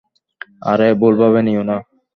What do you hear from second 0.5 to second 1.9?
আরে, ভুলভাবে নিও না।